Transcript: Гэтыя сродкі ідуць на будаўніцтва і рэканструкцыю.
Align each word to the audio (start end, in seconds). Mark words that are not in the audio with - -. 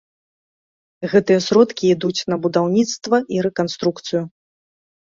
Гэтыя 1.11 1.39
сродкі 1.49 1.83
ідуць 1.97 2.21
на 2.33 2.41
будаўніцтва 2.49 3.23
і 3.37 3.47
рэканструкцыю. 3.51 4.27